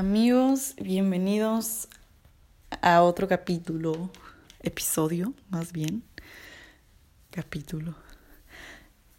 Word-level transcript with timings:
Amigos, 0.00 0.76
bienvenidos 0.80 1.86
a 2.80 3.02
otro 3.02 3.28
capítulo, 3.28 4.08
episodio 4.62 5.34
más 5.50 5.72
bien, 5.72 6.02
capítulo, 7.28 7.94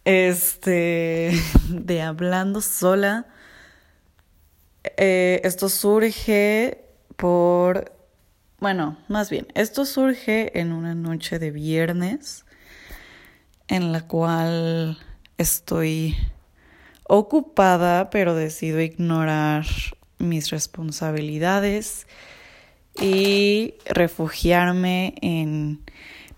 este, 0.04 1.30
de 1.68 2.02
Hablando 2.02 2.60
sola. 2.60 3.28
Eh, 4.96 5.40
esto 5.44 5.68
surge 5.68 6.84
por, 7.14 7.92
bueno, 8.58 8.98
más 9.06 9.30
bien, 9.30 9.46
esto 9.54 9.86
surge 9.86 10.58
en 10.58 10.72
una 10.72 10.96
noche 10.96 11.38
de 11.38 11.52
viernes 11.52 12.44
en 13.68 13.92
la 13.92 14.08
cual 14.08 14.98
estoy 15.38 16.16
ocupada, 17.04 18.10
pero 18.10 18.34
decido 18.34 18.80
ignorar 18.80 19.64
mis 20.22 20.50
responsabilidades 20.50 22.06
y 23.00 23.74
refugiarme 23.86 25.14
en 25.20 25.80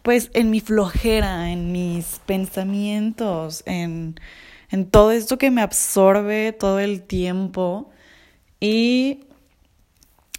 pues 0.03 0.31
en 0.35 0.51
mi 0.51 0.61
flojera, 0.61 1.51
en 1.51 1.73
mis 1.73 2.21
pensamientos, 2.27 3.63
en, 3.65 4.21
en 4.71 4.91
todo 4.91 5.13
esto 5.13 5.39
que 5.39 5.51
me 5.51 5.63
absorbe 5.63 6.53
todo 6.53 6.79
el 6.79 7.01
tiempo 7.03 7.91
y 8.61 9.21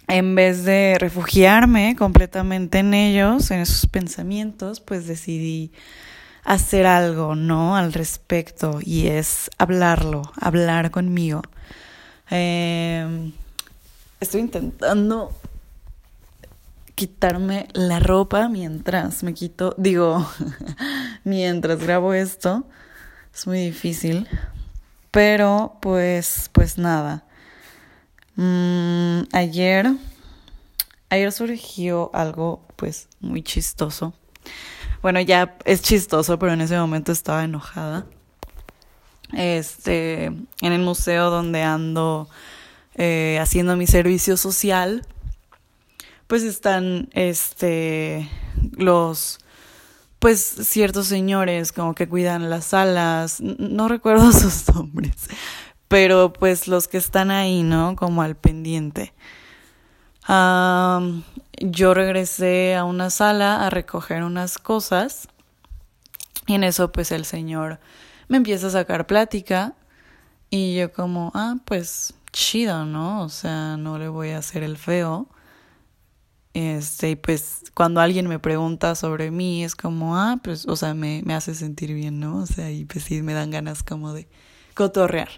en 0.06 0.36
vez 0.36 0.62
de 0.64 0.96
refugiarme 1.00 1.96
completamente 1.96 2.78
en 2.78 2.94
ellos, 2.94 3.50
en 3.50 3.58
esos 3.58 3.86
pensamientos, 3.86 4.80
pues 4.80 5.08
decidí 5.08 5.72
hacer 6.44 6.86
algo, 6.86 7.34
¿no? 7.34 7.76
Al 7.76 7.92
respecto 7.92 8.78
y 8.80 9.08
es 9.08 9.50
hablarlo, 9.58 10.22
hablar 10.40 10.92
conmigo. 10.92 11.42
Eh, 12.30 13.32
estoy 14.20 14.40
intentando 14.40 15.32
quitarme 16.94 17.68
la 17.74 18.00
ropa 18.00 18.48
mientras 18.48 19.22
me 19.22 19.34
quito, 19.34 19.74
digo, 19.76 20.26
mientras 21.24 21.78
grabo 21.80 22.14
esto. 22.14 22.64
Es 23.34 23.46
muy 23.46 23.58
difícil. 23.58 24.26
Pero 25.10 25.76
pues, 25.80 26.50
pues 26.52 26.78
nada. 26.78 27.24
Mm, 28.36 29.22
ayer, 29.32 29.92
ayer 31.10 31.32
surgió 31.32 32.10
algo 32.14 32.66
pues 32.76 33.08
muy 33.20 33.42
chistoso. 33.42 34.14
Bueno, 35.02 35.20
ya 35.20 35.56
es 35.64 35.82
chistoso, 35.82 36.38
pero 36.38 36.52
en 36.52 36.62
ese 36.62 36.78
momento 36.78 37.12
estaba 37.12 37.44
enojada. 37.44 38.06
Este, 39.32 40.26
en 40.26 40.72
el 40.72 40.80
museo 40.80 41.30
donde 41.30 41.62
ando 41.62 42.28
eh, 42.94 43.38
haciendo 43.40 43.76
mi 43.76 43.86
servicio 43.86 44.36
social, 44.36 45.04
pues 46.26 46.42
están, 46.42 47.08
este, 47.12 48.28
los, 48.76 49.38
pues 50.18 50.40
ciertos 50.40 51.06
señores 51.06 51.72
como 51.72 51.94
que 51.94 52.08
cuidan 52.08 52.50
las 52.50 52.66
salas, 52.66 53.40
no 53.40 53.88
recuerdo 53.88 54.32
sus 54.32 54.68
nombres, 54.74 55.28
pero 55.88 56.32
pues 56.32 56.68
los 56.68 56.88
que 56.88 56.98
están 56.98 57.30
ahí, 57.30 57.62
¿no? 57.62 57.96
Como 57.96 58.22
al 58.22 58.36
pendiente. 58.36 59.12
yo 60.26 61.94
regresé 61.94 62.76
a 62.76 62.84
una 62.84 63.10
sala 63.10 63.66
a 63.66 63.70
recoger 63.70 64.22
unas 64.22 64.58
cosas 64.58 65.28
y 66.46 66.54
en 66.54 66.64
eso 66.64 66.90
pues 66.92 67.12
el 67.12 67.24
señor 67.24 67.78
me 68.28 68.36
empieza 68.38 68.68
a 68.68 68.70
sacar 68.70 69.06
plática 69.06 69.74
y 70.50 70.76
yo 70.76 70.92
como, 70.92 71.32
ah, 71.34 71.56
pues 71.64 72.14
chido, 72.32 72.84
¿no? 72.84 73.22
O 73.22 73.28
sea, 73.28 73.76
no 73.76 73.98
le 73.98 74.08
voy 74.08 74.30
a 74.30 74.38
hacer 74.38 74.62
el 74.62 74.76
feo. 74.76 75.28
Este, 76.54 77.16
pues 77.16 77.64
cuando 77.74 78.00
alguien 78.00 78.28
me 78.28 78.38
pregunta 78.38 78.94
sobre 78.94 79.30
mí 79.30 79.62
es 79.62 79.76
como, 79.76 80.16
ah, 80.16 80.38
pues, 80.42 80.66
o 80.66 80.76
sea, 80.76 80.94
me, 80.94 81.22
me 81.24 81.34
hace 81.34 81.54
sentir 81.54 81.92
bien, 81.92 82.18
¿no? 82.20 82.38
O 82.38 82.46
sea, 82.46 82.70
y 82.70 82.84
pues 82.86 83.04
sí 83.04 83.22
me 83.22 83.34
dan 83.34 83.50
ganas 83.50 83.82
como 83.82 84.12
de 84.12 84.28
cotorrear. 84.74 85.28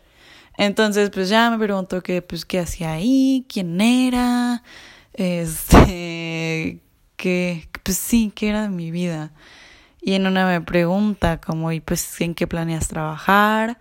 Entonces, 0.57 1.11
pues 1.11 1.29
ya 1.29 1.51
me 1.51 1.59
preguntó 1.59 2.03
que, 2.03 2.23
pues, 2.23 2.45
qué 2.45 2.59
hacía 2.61 2.93
ahí, 2.93 3.47
quién 3.49 3.81
era, 3.81 4.63
este, 5.15 6.81
que, 7.17 7.69
pues 7.85 7.97
sí, 7.99 8.33
qué 8.35 8.49
era 8.51 8.63
de 8.63 8.69
mi 8.71 8.91
vida. 8.91 9.33
Y 10.01 10.15
en 10.15 10.27
una 10.27 10.47
me 10.47 10.61
pregunta 10.61 11.41
como, 11.41 11.73
¿y 11.73 11.81
pues 11.81 12.21
en 12.21 12.35
qué 12.35 12.47
planeas 12.47 12.89
trabajar? 12.89 13.79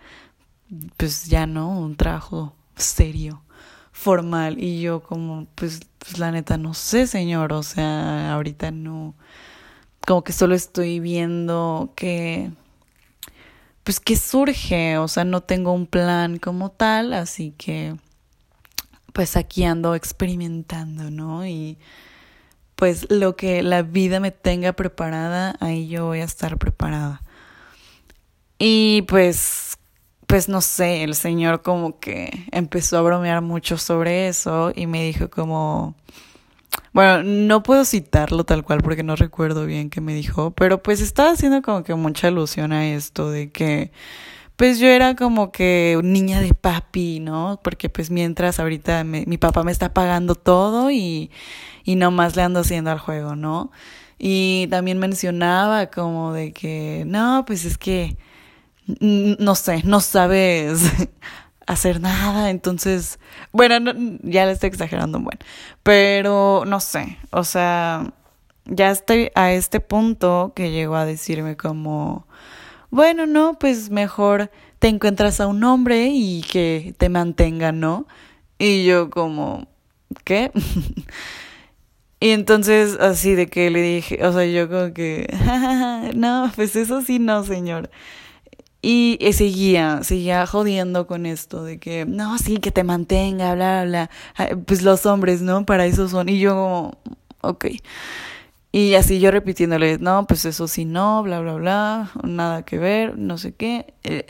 Pues 0.96 1.26
ya 1.26 1.46
no, 1.46 1.78
un 1.78 1.96
trabajo 1.96 2.54
serio, 2.76 3.42
formal. 3.92 4.62
Y 4.62 4.80
yo 4.80 5.02
como, 5.02 5.46
pues, 5.54 5.80
pues 5.98 6.18
la 6.18 6.30
neta 6.32 6.58
no 6.58 6.74
sé, 6.74 7.06
señor, 7.06 7.52
o 7.52 7.62
sea, 7.62 8.32
ahorita 8.34 8.70
no, 8.70 9.14
como 10.06 10.24
que 10.24 10.32
solo 10.32 10.54
estoy 10.54 11.00
viendo 11.00 11.92
que, 11.96 12.50
pues 13.84 14.00
que 14.00 14.16
surge, 14.16 14.98
o 14.98 15.08
sea, 15.08 15.24
no 15.24 15.42
tengo 15.42 15.72
un 15.72 15.86
plan 15.86 16.38
como 16.38 16.70
tal, 16.70 17.12
así 17.12 17.54
que, 17.56 17.96
pues 19.12 19.36
aquí 19.36 19.64
ando 19.64 19.94
experimentando, 19.94 21.10
¿no? 21.10 21.46
Y 21.46 21.78
pues 22.78 23.10
lo 23.10 23.34
que 23.34 23.64
la 23.64 23.82
vida 23.82 24.20
me 24.20 24.30
tenga 24.30 24.72
preparada, 24.72 25.56
ahí 25.58 25.88
yo 25.88 26.06
voy 26.06 26.20
a 26.20 26.24
estar 26.24 26.58
preparada. 26.58 27.22
Y 28.56 29.02
pues, 29.08 29.78
pues 30.28 30.48
no 30.48 30.60
sé, 30.60 31.02
el 31.02 31.16
señor 31.16 31.62
como 31.62 31.98
que 31.98 32.46
empezó 32.52 32.96
a 32.96 33.02
bromear 33.02 33.42
mucho 33.42 33.78
sobre 33.78 34.28
eso 34.28 34.70
y 34.76 34.86
me 34.86 35.02
dijo 35.02 35.28
como, 35.28 35.96
bueno, 36.92 37.24
no 37.24 37.64
puedo 37.64 37.84
citarlo 37.84 38.44
tal 38.44 38.62
cual 38.62 38.80
porque 38.80 39.02
no 39.02 39.16
recuerdo 39.16 39.66
bien 39.66 39.90
qué 39.90 40.00
me 40.00 40.14
dijo, 40.14 40.52
pero 40.52 40.80
pues 40.80 41.00
estaba 41.00 41.32
haciendo 41.32 41.62
como 41.62 41.82
que 41.82 41.96
mucha 41.96 42.28
alusión 42.28 42.70
a 42.70 42.86
esto 42.86 43.28
de 43.28 43.50
que 43.50 43.90
pues 44.58 44.80
yo 44.80 44.88
era 44.88 45.14
como 45.14 45.52
que 45.52 45.98
niña 46.02 46.40
de 46.40 46.52
papi, 46.52 47.20
¿no? 47.20 47.60
Porque 47.62 47.88
pues 47.88 48.10
mientras 48.10 48.58
ahorita 48.58 49.04
mi 49.04 49.38
papá 49.38 49.62
me 49.62 49.70
está 49.72 49.94
pagando 49.94 50.34
todo 50.34 50.90
y, 50.90 51.30
y 51.84 51.94
nomás 51.94 52.34
le 52.36 52.42
ando 52.42 52.60
haciendo 52.60 52.90
al 52.90 52.98
juego, 52.98 53.36
¿no? 53.36 53.70
Y 54.18 54.66
también 54.68 54.98
mencionaba 54.98 55.86
como 55.86 56.32
de 56.32 56.52
que, 56.52 57.04
no, 57.06 57.44
pues 57.46 57.64
es 57.64 57.78
que, 57.78 58.16
no 59.00 59.54
sé, 59.54 59.82
no 59.84 60.00
sabes 60.00 60.82
hacer 61.66 62.00
nada, 62.00 62.50
entonces, 62.50 63.20
bueno, 63.52 63.92
ya 64.22 64.44
le 64.44 64.52
estoy 64.52 64.70
exagerando, 64.70 65.20
bueno, 65.20 65.38
pero 65.84 66.64
no 66.66 66.80
sé, 66.80 67.16
o 67.30 67.44
sea, 67.44 68.12
ya 68.64 68.90
estoy 68.90 69.30
a 69.36 69.52
este 69.52 69.78
punto 69.78 70.52
que 70.56 70.72
llegó 70.72 70.96
a 70.96 71.06
decirme 71.06 71.56
como, 71.56 72.26
bueno, 72.90 73.26
no, 73.26 73.58
pues 73.58 73.90
mejor 73.90 74.50
te 74.78 74.88
encuentras 74.88 75.40
a 75.40 75.46
un 75.46 75.64
hombre 75.64 76.08
y 76.12 76.42
que 76.42 76.94
te 76.98 77.08
mantenga, 77.08 77.72
¿no? 77.72 78.06
Y 78.58 78.84
yo 78.84 79.10
como, 79.10 79.68
¿qué? 80.24 80.50
Y 82.20 82.30
entonces 82.30 82.98
así 83.00 83.34
de 83.34 83.46
que 83.46 83.70
le 83.70 83.80
dije, 83.80 84.26
o 84.26 84.32
sea, 84.32 84.44
yo 84.44 84.68
como 84.68 84.92
que, 84.92 85.28
no, 86.16 86.50
pues 86.56 86.74
eso 86.74 87.00
sí 87.02 87.18
no, 87.20 87.44
señor. 87.44 87.90
Y, 88.82 89.18
seguía, 89.32 90.02
seguía 90.04 90.46
jodiendo 90.46 91.06
con 91.06 91.26
esto 91.26 91.64
de 91.64 91.78
que, 91.78 92.06
no, 92.06 92.38
sí, 92.38 92.58
que 92.58 92.70
te 92.70 92.84
mantenga, 92.84 93.54
bla, 93.54 93.84
bla, 93.84 94.10
bla. 94.36 94.56
Pues 94.66 94.82
los 94.82 95.04
hombres, 95.06 95.42
¿no? 95.42 95.66
Para 95.66 95.86
eso 95.86 96.08
son. 96.08 96.28
Y 96.28 96.38
yo 96.40 96.54
como, 96.54 96.98
ok. 97.42 97.66
Y 98.70 98.94
así 98.94 99.18
yo 99.18 99.30
repitiéndole, 99.30 99.98
no, 99.98 100.26
pues 100.26 100.44
eso 100.44 100.68
sí 100.68 100.84
no, 100.84 101.22
bla, 101.22 101.40
bla, 101.40 101.54
bla, 101.54 102.10
nada 102.22 102.64
que 102.64 102.78
ver, 102.78 103.16
no 103.16 103.38
sé 103.38 103.54
qué. 103.54 103.94
Eh. 104.04 104.26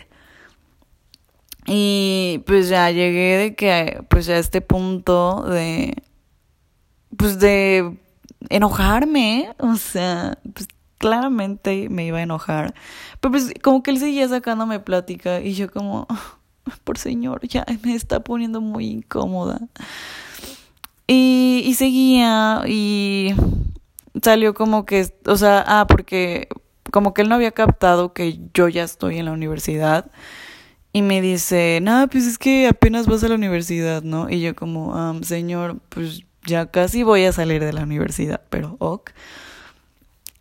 Y 1.66 2.42
pues 2.46 2.68
ya 2.68 2.90
llegué 2.90 3.36
de 3.36 3.54
que, 3.56 4.02
pues 4.08 4.28
a 4.28 4.38
este 4.38 4.60
punto 4.60 5.42
de, 5.42 6.02
pues 7.16 7.40
de 7.40 7.98
enojarme, 8.48 9.54
o 9.58 9.74
sea, 9.76 10.38
pues 10.54 10.68
claramente 10.98 11.88
me 11.90 12.06
iba 12.06 12.18
a 12.18 12.22
enojar. 12.22 12.74
Pero 13.20 13.32
pues 13.32 13.52
como 13.62 13.82
que 13.82 13.90
él 13.90 13.98
seguía 13.98 14.28
sacándome 14.28 14.78
plática 14.80 15.40
y 15.40 15.54
yo 15.54 15.70
como, 15.70 16.06
por 16.84 16.96
señor, 16.96 17.46
ya 17.46 17.66
me 17.82 17.94
está 17.94 18.20
poniendo 18.20 18.60
muy 18.60 18.86
incómoda. 18.86 19.60
Y, 21.06 21.62
y 21.64 21.74
seguía 21.74 22.62
y 22.66 23.34
salió 24.22 24.54
como 24.54 24.86
que, 24.86 25.12
o 25.26 25.36
sea, 25.36 25.64
ah, 25.66 25.86
porque 25.86 26.48
como 26.90 27.14
que 27.14 27.22
él 27.22 27.28
no 27.28 27.34
había 27.34 27.52
captado 27.52 28.12
que 28.12 28.40
yo 28.54 28.68
ya 28.68 28.84
estoy 28.84 29.18
en 29.18 29.26
la 29.26 29.32
universidad. 29.32 30.10
Y 30.92 31.02
me 31.02 31.20
dice, 31.20 31.80
nada, 31.82 32.06
pues 32.06 32.26
es 32.26 32.38
que 32.38 32.66
apenas 32.66 33.06
vas 33.06 33.22
a 33.22 33.28
la 33.28 33.34
universidad, 33.34 34.02
¿no? 34.02 34.30
Y 34.30 34.40
yo 34.40 34.56
como, 34.56 34.94
ah, 34.96 35.14
señor, 35.22 35.80
pues 35.90 36.22
ya 36.46 36.70
casi 36.70 37.02
voy 37.02 37.24
a 37.24 37.32
salir 37.32 37.62
de 37.62 37.72
la 37.72 37.82
universidad, 37.82 38.42
pero 38.50 38.76
ok. 38.80 39.10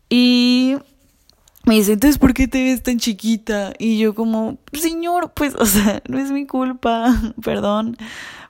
Y 0.10 0.78
me 1.66 1.76
dice, 1.76 1.94
entonces, 1.94 2.18
¿por 2.18 2.34
qué 2.34 2.48
te 2.48 2.64
ves 2.64 2.82
tan 2.82 2.98
chiquita? 2.98 3.74
Y 3.78 4.00
yo 4.00 4.16
como, 4.16 4.58
señor, 4.72 5.34
pues, 5.36 5.54
o 5.56 5.66
sea, 5.66 6.02
no 6.08 6.18
es 6.18 6.32
mi 6.32 6.48
culpa, 6.48 7.14
perdón, 7.44 7.98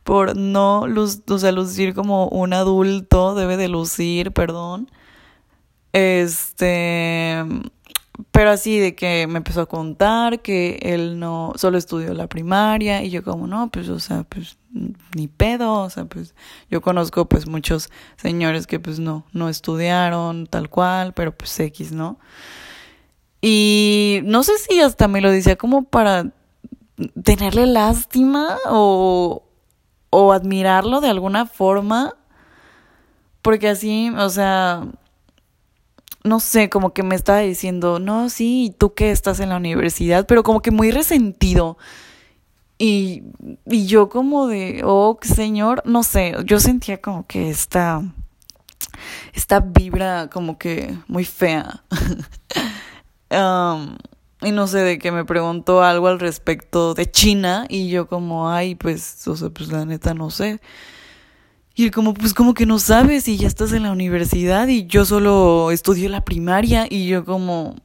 por 0.03 0.38
no 0.38 0.81
o 0.81 1.38
sea, 1.39 1.51
lucir 1.51 1.94
como 1.94 2.27
un 2.30 2.53
adulto 2.53 3.35
debe 3.35 3.57
de 3.57 3.68
lucir, 3.69 4.31
perdón. 4.31 4.89
Este, 5.94 7.44
pero 8.31 8.50
así 8.51 8.80
de 8.80 8.95
que 8.95 9.28
me 9.28 9.38
empezó 9.38 9.62
a 9.62 9.66
contar 9.68 10.42
que 10.42 10.80
él 10.81 11.19
no 11.19 11.54
solo 11.56 11.78
estudió 11.78 12.13
la 12.13 12.28
primaria 12.28 13.04
y 13.04 13.10
yo 13.10 13.24
como 13.24 13.48
no, 13.48 13.69
pues 13.69 13.89
o 13.89 14.00
sea, 14.00 14.24
pues 14.24 14.57
ni 15.16 15.28
pedo, 15.28 15.81
o 15.81 15.89
sea, 15.89 16.06
pues 16.06 16.36
yo 16.69 16.81
conozco 16.81 17.25
pues 17.25 17.48
muchos 17.48 17.89
señores 18.18 18.68
que 18.68 18.80
pues 18.80 19.00
no 19.00 19.25
no 19.34 19.50
estudiaron 19.50 20.48
tal 20.48 20.69
cual, 20.69 21.13
pero 21.13 21.36
pues 21.36 21.60
X, 21.60 21.92
¿no? 21.92 22.19
Y 23.42 24.22
no 24.24 24.44
sé 24.44 24.57
si 24.57 24.80
hasta 24.81 25.07
me 25.07 25.22
lo 25.22 25.31
decía 25.31 25.56
como 25.56 25.83
para 25.83 26.31
tenerle 27.24 27.68
lástima 27.68 28.57
o 28.69 29.44
o 30.10 30.31
admirarlo 30.33 31.01
de 31.01 31.10
alguna 31.10 31.45
forma 31.45 32.16
porque 33.42 33.69
así, 33.69 34.10
o 34.18 34.30
sea, 34.30 34.83
no 36.24 36.40
sé, 36.40 36.69
como 36.69 36.94
que 36.94 37.04
me 37.04 37.16
estaba 37.16 37.40
diciendo, 37.40 38.00
no, 38.00 38.30
sí, 38.30 38.75
tú 38.78 38.94
que 38.94 39.12
estás 39.12 39.40
en 39.40 39.50
la 39.50 39.58
universidad, 39.58 40.25
pero 40.28 40.44
como 40.44 40.62
que 40.62 40.72
muy 40.72 40.92
resentido. 40.92 41.78
Y, 42.80 43.24
y 43.66 43.88
yo 43.88 44.10
como 44.10 44.48
de, 44.48 44.81
oh, 44.86 45.18
señor, 45.22 45.81
no 45.86 46.04
sé, 46.04 46.36
yo 46.46 46.60
sentía 46.60 47.02
como 47.02 47.25
que 47.25 47.50
esta, 47.50 48.04
esta 49.34 49.60
vibra 49.60 50.30
como 50.30 50.58
que 50.58 50.96
muy 51.08 51.25
fea. 51.25 51.84
um, 53.31 53.98
y 54.42 54.52
no 54.52 54.68
sé, 54.68 54.80
de 54.80 55.00
que 55.00 55.12
me 55.12 55.25
preguntó 55.25 55.81
algo 55.81 56.08
al 56.08 56.19
respecto 56.19 56.94
de 56.94 57.10
China 57.10 57.66
y 57.69 57.90
yo 57.90 58.08
como, 58.08 58.52
ay, 58.52 58.75
pues, 58.75 59.28
o 59.28 59.36
sea, 59.36 59.50
pues 59.50 59.69
la 59.69 59.86
neta 59.86 60.14
no 60.14 60.30
sé. 60.30 60.62
Y 61.79 61.91
como, 61.91 62.15
pues 62.15 62.33
como 62.33 62.56
que 62.56 62.65
no 62.65 62.79
sabes 62.79 63.27
y 63.27 63.38
ya 63.38 63.47
estás 63.47 63.71
en 63.71 63.83
la 63.83 63.91
universidad 63.91 64.68
y 64.68 64.88
yo 64.88 65.06
solo 65.06 65.69
estudio 65.69 66.09
la 66.09 66.25
primaria 66.25 66.88
y 66.89 67.07
yo 67.07 67.24
como, 67.24 67.75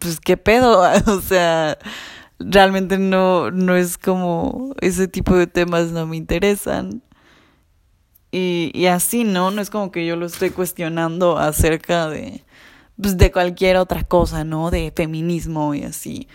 pues 0.00 0.18
qué 0.18 0.36
pedo, 0.36 0.82
o 1.06 1.20
sea, 1.20 1.78
realmente 2.40 2.98
no, 2.98 3.52
no 3.52 3.76
es 3.76 3.96
como, 3.96 4.74
ese 4.80 5.06
tipo 5.06 5.36
de 5.36 5.46
temas 5.46 5.92
no 5.92 6.04
me 6.08 6.16
interesan. 6.16 7.00
Y, 8.32 8.72
y 8.74 8.86
así, 8.86 9.22
¿no? 9.22 9.52
No 9.52 9.62
es 9.62 9.70
como 9.70 9.92
que 9.92 10.04
yo 10.04 10.16
lo 10.16 10.26
esté 10.26 10.50
cuestionando 10.50 11.38
acerca 11.38 12.08
de, 12.08 12.44
pues, 13.00 13.16
de 13.16 13.30
cualquier 13.30 13.76
otra 13.76 14.02
cosa, 14.02 14.42
¿no? 14.42 14.72
De 14.72 14.92
feminismo 14.96 15.76
y 15.76 15.84
así. 15.84 16.26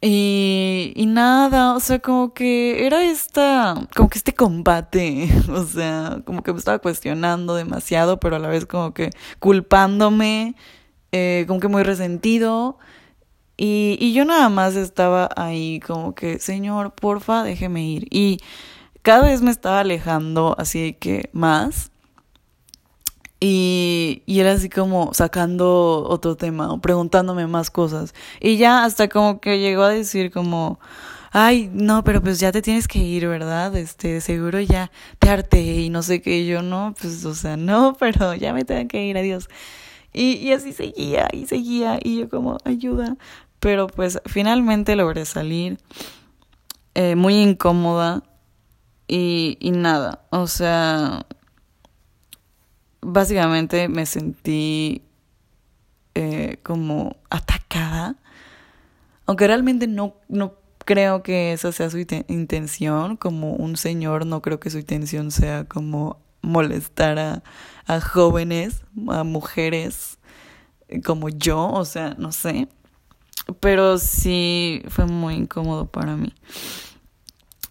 Y, 0.00 0.92
y 0.94 1.06
nada, 1.06 1.74
o 1.74 1.80
sea, 1.80 1.98
como 1.98 2.32
que 2.32 2.86
era 2.86 3.04
esta, 3.10 3.74
como 3.96 4.08
que 4.08 4.18
este 4.18 4.32
combate, 4.32 5.28
o 5.50 5.64
sea, 5.64 6.22
como 6.24 6.42
que 6.42 6.52
me 6.52 6.58
estaba 6.58 6.78
cuestionando 6.78 7.54
demasiado, 7.56 8.20
pero 8.20 8.36
a 8.36 8.38
la 8.38 8.48
vez 8.48 8.64
como 8.64 8.94
que 8.94 9.10
culpándome, 9.40 10.54
eh, 11.12 11.44
como 11.48 11.60
que 11.60 11.68
muy 11.68 11.82
resentido. 11.82 12.78
Y, 13.56 13.98
y 14.00 14.12
yo 14.14 14.24
nada 14.24 14.48
más 14.50 14.76
estaba 14.76 15.30
ahí 15.36 15.80
como 15.80 16.14
que, 16.14 16.38
señor, 16.38 16.94
porfa, 16.94 17.42
déjeme 17.42 17.84
ir. 17.84 18.06
Y 18.10 18.38
cada 19.02 19.26
vez 19.26 19.42
me 19.42 19.50
estaba 19.50 19.80
alejando, 19.80 20.54
así 20.58 20.94
que 20.94 21.30
más. 21.32 21.90
Y, 23.40 24.22
y 24.26 24.40
era 24.40 24.52
así 24.52 24.68
como 24.68 25.14
sacando 25.14 26.04
otro 26.08 26.36
tema 26.36 26.72
o 26.72 26.80
preguntándome 26.80 27.46
más 27.46 27.70
cosas. 27.70 28.14
Y 28.40 28.56
ya 28.56 28.84
hasta 28.84 29.08
como 29.08 29.40
que 29.40 29.60
llegó 29.60 29.84
a 29.84 29.90
decir 29.90 30.32
como, 30.32 30.80
ay, 31.30 31.70
no, 31.72 32.02
pero 32.04 32.20
pues 32.22 32.40
ya 32.40 32.52
te 32.52 32.62
tienes 32.62 32.88
que 32.88 32.98
ir, 32.98 33.28
¿verdad? 33.28 33.74
Este, 33.76 34.20
seguro 34.20 34.60
ya 34.60 34.90
te 35.18 35.30
harté 35.30 35.62
y 35.62 35.90
no 35.90 36.02
sé 36.02 36.20
qué. 36.20 36.46
Yo, 36.46 36.62
no, 36.62 36.94
pues, 37.00 37.24
o 37.24 37.34
sea, 37.34 37.56
no, 37.56 37.94
pero 37.98 38.34
ya 38.34 38.52
me 38.52 38.64
tengo 38.64 38.88
que 38.88 39.04
ir, 39.04 39.16
adiós. 39.16 39.48
Y, 40.12 40.32
y 40.36 40.52
así 40.52 40.72
seguía 40.72 41.28
y 41.32 41.46
seguía 41.46 41.98
y 42.02 42.20
yo 42.20 42.28
como, 42.28 42.58
ayuda. 42.64 43.16
Pero 43.60 43.88
pues 43.88 44.20
finalmente 44.26 44.94
logré 44.96 45.24
salir, 45.24 45.78
eh, 46.94 47.16
muy 47.16 47.34
incómoda 47.36 48.22
y, 49.08 49.56
y 49.60 49.72
nada, 49.72 50.24
o 50.30 50.46
sea, 50.46 51.26
básicamente 53.00 53.88
me 53.88 54.06
sentí 54.06 55.02
eh, 56.14 56.58
como 56.62 57.16
atacada, 57.30 58.16
aunque 59.26 59.46
realmente 59.46 59.86
no, 59.86 60.14
no 60.28 60.54
creo 60.84 61.22
que 61.22 61.52
esa 61.52 61.70
sea 61.72 61.90
su 61.90 61.98
intención, 61.98 63.16
como 63.16 63.52
un 63.52 63.76
señor 63.76 64.26
no 64.26 64.42
creo 64.42 64.58
que 64.58 64.70
su 64.70 64.78
intención 64.78 65.30
sea 65.30 65.64
como 65.64 66.18
molestar 66.40 67.18
a, 67.18 67.42
a 67.86 68.00
jóvenes, 68.00 68.82
a 69.08 69.22
mujeres 69.24 70.18
como 71.04 71.28
yo, 71.28 71.70
o 71.70 71.84
sea, 71.84 72.14
no 72.18 72.32
sé, 72.32 72.68
pero 73.60 73.98
sí 73.98 74.82
fue 74.88 75.06
muy 75.06 75.34
incómodo 75.34 75.86
para 75.86 76.16
mí. 76.16 76.32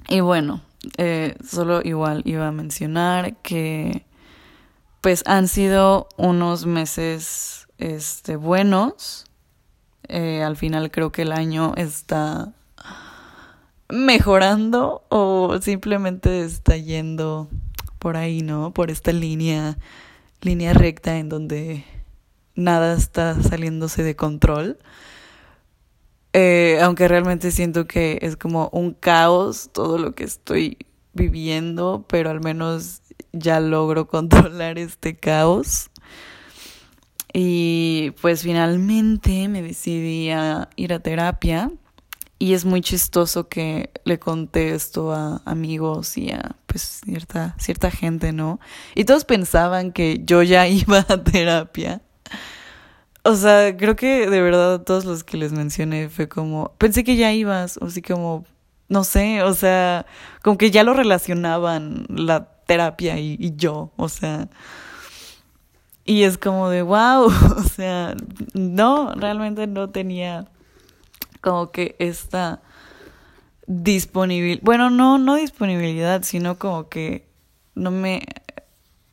Y 0.09 0.21
bueno, 0.21 0.61
eh, 0.97 1.35
solo 1.45 1.81
igual 1.83 2.21
iba 2.25 2.47
a 2.47 2.51
mencionar 2.51 3.37
que 3.37 4.05
pues 5.01 5.23
han 5.25 5.47
sido 5.47 6.07
unos 6.17 6.65
meses 6.65 7.67
este, 7.77 8.35
buenos. 8.35 9.25
Eh, 10.07 10.43
al 10.43 10.55
final 10.55 10.89
creo 10.91 11.11
que 11.11 11.23
el 11.23 11.31
año 11.31 11.73
está 11.75 12.53
mejorando 13.89 15.03
o 15.09 15.59
simplemente 15.61 16.43
está 16.43 16.77
yendo 16.77 17.49
por 17.99 18.17
ahí, 18.17 18.41
¿no? 18.41 18.73
Por 18.73 18.91
esta 18.91 19.11
línea, 19.11 19.77
línea 20.41 20.73
recta 20.73 21.17
en 21.17 21.29
donde 21.29 21.85
nada 22.55 22.93
está 22.93 23.41
saliéndose 23.41 24.03
de 24.03 24.15
control. 24.15 24.77
Eh, 26.33 26.79
aunque 26.81 27.07
realmente 27.07 27.51
siento 27.51 27.87
que 27.87 28.19
es 28.21 28.35
como 28.35 28.69
un 28.71 28.93
caos 28.93 29.69
todo 29.71 29.97
lo 29.97 30.13
que 30.13 30.23
estoy 30.23 30.77
viviendo, 31.13 32.05
pero 32.07 32.29
al 32.29 32.41
menos 32.41 33.01
ya 33.39 33.59
logro 33.59 34.07
controlar 34.09 34.77
este 34.77 35.15
caos. 35.15 35.89
Y 37.33 38.11
pues 38.21 38.41
finalmente 38.41 39.47
me 39.47 39.61
decidí 39.61 40.29
a 40.31 40.69
ir 40.75 40.93
a 40.93 40.99
terapia. 40.99 41.71
Y 42.39 42.53
es 42.53 42.65
muy 42.65 42.81
chistoso 42.81 43.47
que 43.49 43.89
le 44.05 44.19
conté 44.19 44.75
esto 44.75 45.11
a 45.11 45.41
amigos 45.45 46.17
y 46.17 46.31
a 46.31 46.55
pues 46.67 47.01
cierta, 47.03 47.55
cierta 47.59 47.89
gente, 47.89 48.31
¿no? 48.31 48.59
Y 48.93 49.05
todos 49.05 49.25
pensaban 49.25 49.91
que 49.91 50.21
yo 50.23 50.43
ya 50.43 50.67
iba 50.67 51.05
a 51.07 51.23
terapia. 51.23 52.01
O 53.23 53.35
sea, 53.35 53.75
creo 53.75 53.95
que 53.95 54.29
de 54.29 54.41
verdad 54.41 54.83
todos 54.83 55.03
los 55.03 55.23
que 55.23 55.35
les 55.35 55.51
mencioné 55.51 56.09
fue 56.09 56.29
como, 56.29 56.73
pensé 56.77 57.03
que 57.03 57.17
ya 57.17 57.33
ibas, 57.33 57.77
o 57.81 57.85
así 57.87 58.01
como, 58.01 58.45
no 58.87 59.03
sé, 59.03 59.43
o 59.43 59.53
sea, 59.53 60.05
como 60.43 60.57
que 60.57 60.71
ya 60.71 60.83
lo 60.83 60.93
relacionaban 60.93 62.05
la 62.07 62.56
terapia 62.67 63.17
y, 63.17 63.53
yo, 63.55 63.91
o 63.95 64.09
sea, 64.09 64.49
y 66.05 66.23
es 66.23 66.37
como 66.37 66.69
de, 66.69 66.83
wow, 66.83 67.25
o 67.57 67.63
sea, 67.63 68.15
no, 68.53 69.15
realmente 69.15 69.65
no 69.65 69.89
tenía 69.89 70.47
como 71.41 71.71
que 71.71 71.95
esta 71.97 72.61
disponibilidad, 73.65 74.61
bueno, 74.61 74.89
no, 74.89 75.17
no 75.17 75.35
disponibilidad, 75.35 76.21
sino 76.23 76.59
como 76.59 76.89
que 76.89 77.27
no 77.73 77.89
me, 77.89 78.21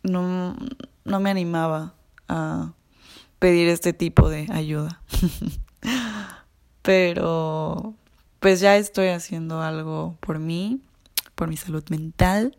no, 0.03 0.57
no 1.05 1.21
me 1.21 1.31
animaba 1.31 1.95
a 2.29 2.73
pedir 3.39 3.69
este 3.69 3.93
tipo 3.93 4.29
de 4.29 4.49
ayuda. 4.51 5.01
Pero, 6.83 7.95
pues 8.41 8.61
ya 8.61 8.77
estoy 8.77 9.09
haciendo 9.09 9.63
algo 9.63 10.17
por 10.21 10.39
mí, 10.39 10.81
por 11.35 11.49
mi 11.49 11.57
salud 11.57 11.85
mental 11.89 12.55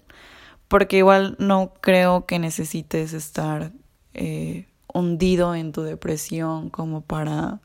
porque 0.68 0.98
igual 0.98 1.36
no 1.40 1.74
creo 1.82 2.26
que 2.26 2.40
necesites 2.40 3.14
estar 3.14 3.72
eh, 4.14 4.68
hundido 4.94 5.56
en 5.56 5.72
tu 5.72 5.82
depresión 5.82 6.70
como 6.70 7.02
para 7.02 7.60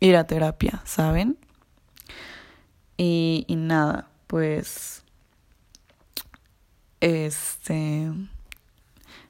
ir 0.00 0.16
a 0.16 0.26
terapia, 0.26 0.82
¿saben? 0.84 1.38
Y, 2.96 3.44
y 3.48 3.56
nada, 3.56 4.08
pues 4.26 5.04
este 7.00 8.12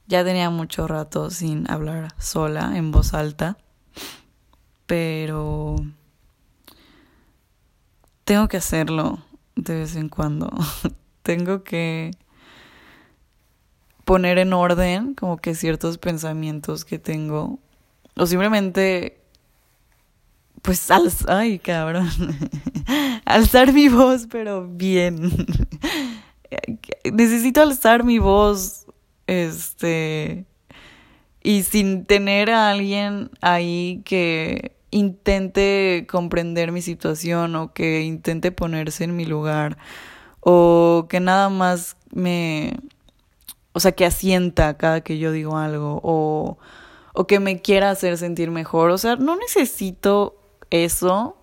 ya 0.06 0.24
tenía 0.24 0.50
mucho 0.50 0.88
rato 0.88 1.30
sin 1.30 1.70
hablar 1.70 2.12
sola 2.18 2.76
en 2.76 2.90
voz 2.90 3.14
alta, 3.14 3.56
pero 4.86 5.76
tengo 8.24 8.48
que 8.48 8.56
hacerlo 8.56 9.20
de 9.54 9.76
vez 9.76 9.94
en 9.94 10.08
cuando. 10.08 10.50
tengo 11.22 11.62
que 11.62 12.10
poner 14.10 14.38
en 14.38 14.52
orden 14.52 15.14
como 15.14 15.36
que 15.36 15.54
ciertos 15.54 15.96
pensamientos 15.96 16.84
que 16.84 16.98
tengo 16.98 17.60
o 18.16 18.26
simplemente 18.26 19.20
pues, 20.62 20.90
ay, 21.28 21.60
cabrón, 21.60 22.10
alzar 23.24 23.72
mi 23.72 23.88
voz, 23.88 24.26
pero 24.28 24.66
bien. 24.66 25.46
Necesito 27.12 27.62
alzar 27.62 28.02
mi 28.02 28.18
voz, 28.18 28.86
este, 29.28 30.44
y 31.40 31.62
sin 31.62 32.04
tener 32.04 32.50
a 32.50 32.70
alguien 32.70 33.30
ahí 33.40 34.02
que 34.04 34.72
intente 34.90 36.04
comprender 36.10 36.72
mi 36.72 36.82
situación 36.82 37.54
o 37.54 37.72
que 37.72 38.02
intente 38.02 38.50
ponerse 38.50 39.04
en 39.04 39.14
mi 39.14 39.24
lugar 39.24 39.78
o 40.40 41.06
que 41.08 41.20
nada 41.20 41.48
más 41.48 41.96
me 42.12 42.74
o 43.72 43.80
sea 43.80 43.92
que 43.92 44.04
asienta 44.04 44.76
cada 44.76 45.02
que 45.02 45.18
yo 45.18 45.32
digo 45.32 45.56
algo 45.56 46.00
o 46.02 46.58
o 47.12 47.26
que 47.26 47.40
me 47.40 47.60
quiera 47.60 47.90
hacer 47.90 48.16
sentir 48.18 48.50
mejor, 48.50 48.90
o 48.90 48.98
sea, 48.98 49.16
no 49.16 49.36
necesito 49.36 50.38
eso 50.70 51.36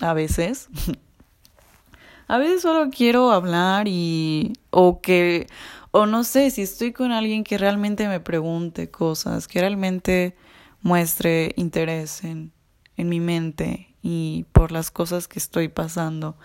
a 0.00 0.12
veces. 0.12 0.68
a 2.28 2.38
veces 2.38 2.62
solo 2.62 2.90
quiero 2.90 3.32
hablar 3.32 3.88
y 3.88 4.52
o 4.70 5.00
que 5.00 5.46
o 5.94 6.06
no 6.06 6.24
sé, 6.24 6.50
si 6.50 6.62
estoy 6.62 6.92
con 6.92 7.12
alguien 7.12 7.44
que 7.44 7.58
realmente 7.58 8.08
me 8.08 8.18
pregunte 8.18 8.90
cosas, 8.90 9.46
que 9.46 9.60
realmente 9.60 10.34
muestre 10.80 11.52
interés 11.56 12.24
en, 12.24 12.50
en 12.96 13.08
mi 13.10 13.20
mente 13.20 13.94
y 14.02 14.46
por 14.52 14.72
las 14.72 14.90
cosas 14.90 15.28
que 15.28 15.38
estoy 15.38 15.68
pasando. 15.68 16.36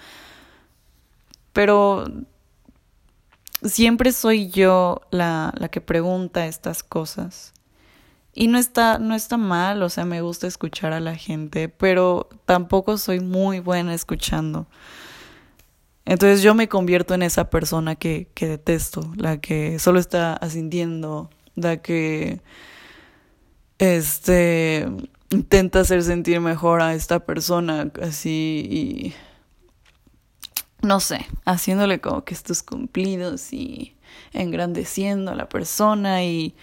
Pero 1.54 2.06
siempre 3.64 4.12
soy 4.12 4.50
yo 4.50 5.02
la, 5.12 5.54
la 5.58 5.70
que 5.70 5.82
pregunta 5.82 6.48
estas 6.48 6.84
cosas. 6.84 7.54
Y 8.34 8.48
no 8.48 8.60
está, 8.60 9.00
no 9.00 9.16
está 9.16 9.38
mal, 9.38 9.82
o 9.82 9.90
sea, 9.90 10.06
me 10.06 10.22
gusta 10.22 10.46
escuchar 10.46 10.94
a 10.94 11.00
la 11.00 11.16
gente, 11.16 11.70
pero 11.70 12.30
tampoco 12.46 12.98
soy 12.98 13.20
muy 13.20 13.60
buena 13.60 13.96
escuchando. 13.96 14.68
Entonces 16.06 16.42
yo 16.42 16.54
me 16.54 16.70
convierto 16.70 17.16
en 17.16 17.24
esa 17.24 17.50
persona 17.50 17.96
que, 17.96 18.30
que 18.34 18.48
detesto, 18.48 19.12
la 19.18 19.42
que 19.42 19.80
solo 19.80 20.00
está 20.00 20.34
asintiendo, 20.34 21.30
la 21.56 21.78
que 21.78 22.42
este 23.80 24.88
intenta 25.30 25.82
hacer 25.82 26.04
sentir 26.04 26.40
mejor 26.40 26.82
a 26.82 26.94
esta 26.94 27.20
persona 27.20 27.92
así 28.02 28.68
y 28.72 29.14
no 30.82 31.00
sé, 31.00 31.26
haciéndole 31.46 32.00
como 32.00 32.24
que 32.24 32.34
estos 32.34 32.64
cumplidos 32.64 33.52
y 33.54 33.96
engrandeciendo 34.34 35.32
a 35.32 35.36
la 35.36 35.50
persona 35.50 36.24
y 36.24 36.56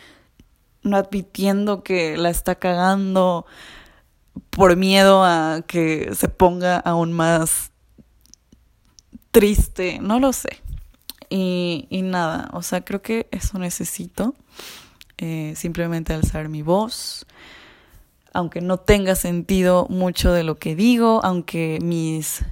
no 0.83 0.97
admitiendo 0.97 1.83
que 1.83 2.17
la 2.17 2.31
está 2.31 2.55
cagando 2.55 3.47
por 4.51 4.77
miedo 4.77 5.25
a 5.25 5.63
que 5.67 6.11
se 6.15 6.29
ponga 6.29 6.79
aún 6.79 7.13
más 7.13 7.71
triste, 9.31 9.99
no 10.01 10.21
lo 10.21 10.33
sé. 10.33 10.61
Y, 11.31 11.87
y 11.91 12.03
nada, 12.03 12.51
o 12.53 12.63
sea, 12.63 12.85
creo 12.85 13.03
que 13.03 13.29
eso 13.33 13.59
necesito. 13.59 14.35
Eh, 15.19 15.55
simplemente 15.57 16.13
alzar 16.13 16.49
mi 16.49 16.63
voz, 16.63 17.25
aunque 18.33 18.61
no 18.61 18.79
tenga 18.79 19.15
sentido 19.15 19.87
mucho 19.89 20.33
de 20.33 20.43
lo 20.43 20.57
que 20.57 20.75
digo, 20.75 21.21
aunque 21.23 21.79
mis, 21.81 22.45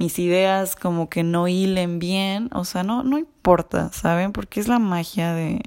mis 0.00 0.18
ideas 0.18 0.76
como 0.76 1.10
que 1.10 1.22
no 1.22 1.46
hilen 1.46 1.98
bien, 1.98 2.48
o 2.54 2.64
sea, 2.64 2.82
no, 2.82 3.04
no 3.04 3.18
importa, 3.18 3.92
¿saben? 3.92 4.32
Porque 4.32 4.58
es 4.58 4.66
la 4.66 4.78
magia 4.78 5.34
de, 5.34 5.60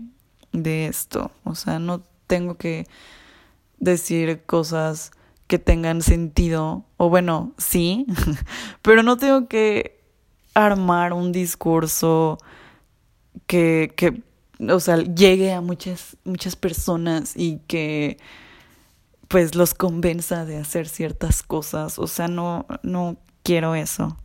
de 0.54 0.88
esto. 0.88 1.30
O 1.44 1.54
sea, 1.54 1.78
no 1.78 2.02
tengo 2.26 2.56
que 2.58 2.88
decir 3.78 4.42
cosas 4.48 5.12
que 5.46 5.60
tengan 5.60 6.02
sentido, 6.02 6.84
o 6.98 7.10
bueno, 7.10 7.54
sí, 7.60 8.08
pero 8.82 9.04
no 9.04 9.18
tengo 9.18 9.48
que 9.48 10.02
armar 10.56 11.14
un 11.14 11.32
discurso 11.32 12.40
que, 13.46 13.94
que 13.96 14.24
o 14.68 14.80
sea, 14.80 14.98
llegue 14.98 15.54
a 15.54 15.62
muchas, 15.62 16.18
muchas 16.24 16.56
personas 16.56 17.34
y 17.36 17.60
que 17.68 18.18
pues 19.28 19.54
los 19.54 19.76
convenza 19.76 20.44
de 20.46 20.58
hacer 20.58 20.88
ciertas 20.88 21.44
cosas. 21.44 22.00
O 22.00 22.08
sea, 22.08 22.28
no, 22.28 22.66
no 22.82 23.18
quiero 23.44 23.76
eso. 23.76 24.18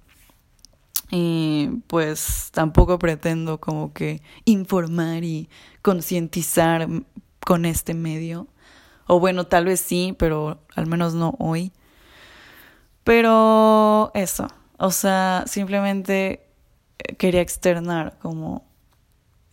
Y 1.11 1.69
pues 1.87 2.51
tampoco 2.53 2.99
pretendo 2.99 3.59
como 3.61 3.93
que 3.93 4.23
informar 4.45 5.25
y 5.25 5.49
concientizar 5.83 6.87
con 7.41 7.65
este 7.65 7.95
medio. 7.95 8.47
O 9.07 9.21
bueno, 9.21 9.47
tal 9.47 9.65
vez 9.65 9.81
sí, 9.81 10.15
pero 10.19 10.61
al 10.75 10.87
menos 10.87 11.15
no 11.15 11.35
hoy. 11.39 11.73
Pero 13.05 14.11
eso, 14.15 14.49
o 14.77 14.91
sea, 14.91 15.45
simplemente 15.47 16.47
quería 17.17 17.41
externar 17.41 18.19
como 18.21 18.67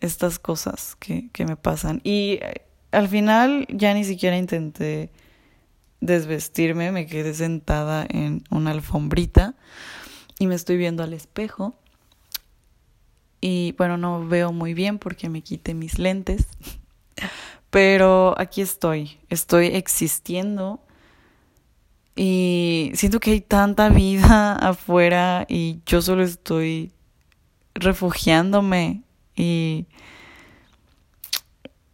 estas 0.01 0.39
cosas 0.39 0.97
que, 0.99 1.29
que 1.31 1.45
me 1.45 1.55
pasan. 1.55 2.01
Y 2.03 2.39
eh, 2.41 2.65
al 2.91 3.07
final 3.07 3.65
ya 3.69 3.93
ni 3.93 4.03
siquiera 4.03 4.37
intenté 4.37 5.11
desvestirme, 6.01 6.91
me 6.91 7.07
quedé 7.07 7.33
sentada 7.33 8.05
en 8.09 8.43
una 8.49 8.71
alfombrita 8.71 9.55
y 10.39 10.47
me 10.47 10.55
estoy 10.55 10.77
viendo 10.77 11.03
al 11.03 11.13
espejo. 11.13 11.75
Y 13.41 13.73
bueno, 13.77 13.97
no 13.97 14.27
veo 14.27 14.51
muy 14.51 14.73
bien 14.73 14.97
porque 14.97 15.29
me 15.29 15.41
quité 15.41 15.73
mis 15.73 15.99
lentes. 15.99 16.47
Pero 17.69 18.33
aquí 18.39 18.61
estoy, 18.61 19.19
estoy 19.29 19.67
existiendo. 19.67 20.79
Y 22.15 22.91
siento 22.95 23.19
que 23.19 23.31
hay 23.31 23.41
tanta 23.41 23.89
vida 23.89 24.53
afuera 24.69 25.45
y 25.49 25.79
yo 25.85 26.01
solo 26.01 26.23
estoy 26.23 26.91
refugiándome 27.73 29.03
y, 29.35 29.85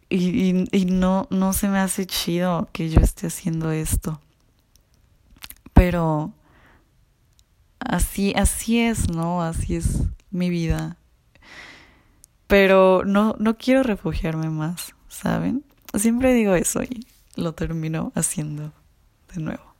y, 0.08 0.64
y, 0.70 0.84
no, 0.84 1.26
no 1.30 1.52
se 1.52 1.68
me 1.68 1.80
hace 1.80 2.06
chido 2.06 2.68
que 2.72 2.88
yo 2.88 3.00
esté 3.00 3.26
haciendo 3.26 3.72
esto. 3.72 4.20
Pero 5.72 6.32
así, 7.86 8.32
así 8.36 8.80
es, 8.80 9.10
¿no? 9.10 9.42
Así 9.42 9.76
es 9.76 10.04
mi 10.30 10.50
vida. 10.50 10.96
Pero 12.46 13.02
no, 13.04 13.34
no 13.38 13.56
quiero 13.56 13.82
refugiarme 13.82 14.50
más, 14.50 14.94
¿saben? 15.08 15.64
Siempre 15.94 16.34
digo 16.34 16.54
eso 16.54 16.82
y 16.82 17.06
lo 17.36 17.52
termino 17.52 18.12
haciendo 18.14 18.72
de 19.34 19.40
nuevo. 19.40 19.74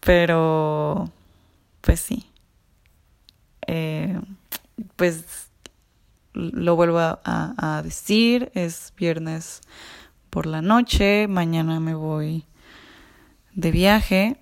Pero, 0.00 1.10
pues 1.80 2.00
sí. 2.00 2.30
Eh, 3.66 4.20
pues 4.96 5.50
lo 6.32 6.76
vuelvo 6.76 6.98
a, 6.98 7.20
a, 7.24 7.82
decir, 7.82 8.50
es 8.54 8.92
viernes 8.96 9.62
por 10.30 10.46
la 10.46 10.62
noche, 10.62 11.28
mañana 11.28 11.80
me 11.80 11.94
voy 11.94 12.44
de 13.54 13.70
viaje 13.70 14.36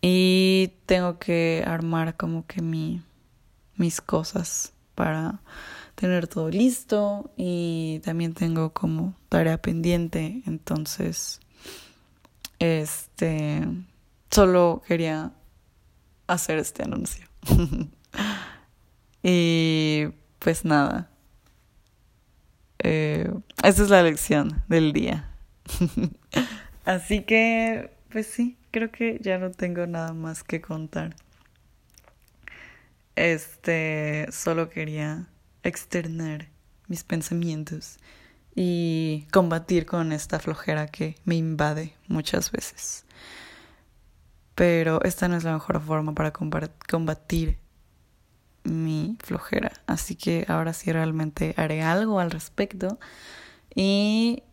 y 0.00 0.72
tengo 0.86 1.18
que 1.18 1.64
armar 1.66 2.16
como 2.16 2.46
que 2.46 2.62
mi, 2.62 3.02
mis 3.76 4.00
cosas 4.00 4.72
para 4.94 5.40
tener 5.94 6.28
todo 6.28 6.48
listo 6.50 7.30
y 7.36 8.00
también 8.04 8.34
tengo 8.34 8.72
como 8.72 9.14
tarea 9.28 9.60
pendiente, 9.60 10.42
entonces 10.46 11.40
este 12.58 13.62
solo 14.30 14.82
quería 14.86 15.32
hacer 16.26 16.58
este 16.58 16.84
anuncio. 16.84 17.26
y 19.22 20.06
pues 20.38 20.64
nada. 20.64 21.10
Eh, 22.80 23.28
esa 23.64 23.82
es 23.82 23.90
la 23.90 24.02
lección 24.02 24.62
del 24.68 24.92
día. 24.92 25.30
Así 26.84 27.22
que, 27.22 27.90
pues 28.10 28.26
sí, 28.26 28.56
creo 28.78 28.92
que 28.92 29.18
ya 29.20 29.38
no 29.38 29.50
tengo 29.50 29.86
nada 29.88 30.12
más 30.12 30.44
que 30.44 30.60
contar. 30.60 31.16
Este, 33.16 34.28
solo 34.30 34.68
quería 34.68 35.26
externar 35.64 36.46
mis 36.86 37.02
pensamientos 37.02 37.98
y 38.54 39.26
combatir 39.32 39.84
con 39.84 40.12
esta 40.12 40.38
flojera 40.38 40.86
que 40.86 41.16
me 41.24 41.34
invade 41.34 41.94
muchas 42.06 42.52
veces. 42.52 43.04
Pero 44.54 45.02
esta 45.02 45.26
no 45.26 45.36
es 45.36 45.42
la 45.42 45.54
mejor 45.54 45.80
forma 45.80 46.14
para 46.14 46.32
combatir 46.32 47.58
mi 48.62 49.18
flojera. 49.24 49.72
Así 49.88 50.14
que 50.14 50.44
ahora 50.46 50.72
sí 50.72 50.92
realmente 50.92 51.52
haré 51.56 51.82
algo 51.82 52.20
al 52.20 52.30
respecto 52.30 53.00
y, 53.74 54.44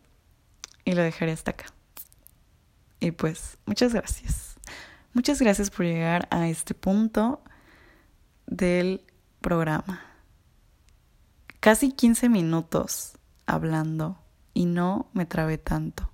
y 0.83 0.93
lo 0.93 1.03
dejaré 1.03 1.31
hasta 1.31 1.51
acá. 1.51 1.74
Y 2.99 3.11
pues, 3.11 3.57
muchas 3.65 3.93
gracias. 3.93 4.55
Muchas 5.13 5.39
gracias 5.39 5.69
por 5.69 5.85
llegar 5.85 6.27
a 6.31 6.49
este 6.49 6.73
punto 6.73 7.41
del 8.47 9.03
programa. 9.41 10.01
Casi 11.59 11.91
15 11.91 12.29
minutos 12.29 13.17
hablando 13.45 14.19
y 14.53 14.65
no 14.65 15.07
me 15.13 15.25
trabé 15.25 15.57
tanto. 15.57 16.11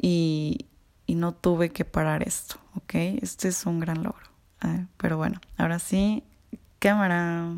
Y, 0.00 0.66
y 1.06 1.14
no 1.14 1.32
tuve 1.32 1.70
que 1.70 1.84
parar 1.84 2.22
esto, 2.22 2.56
¿ok? 2.74 2.94
Este 3.22 3.48
es 3.48 3.66
un 3.66 3.80
gran 3.80 4.02
logro. 4.02 4.26
¿eh? 4.64 4.86
Pero 4.96 5.16
bueno, 5.16 5.40
ahora 5.56 5.78
sí, 5.78 6.24
cámara. 6.78 7.54